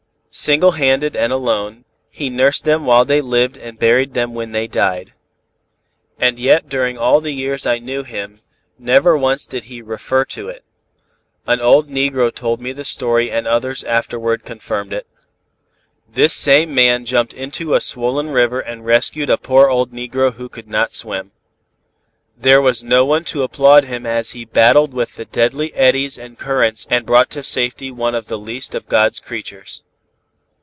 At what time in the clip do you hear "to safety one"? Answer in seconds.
27.31-28.15